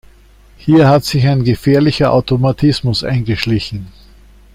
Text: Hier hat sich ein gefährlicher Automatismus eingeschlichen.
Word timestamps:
Hier 0.57 0.89
hat 0.89 1.03
sich 1.03 1.27
ein 1.27 1.43
gefährlicher 1.43 2.11
Automatismus 2.11 3.03
eingeschlichen. 3.03 3.89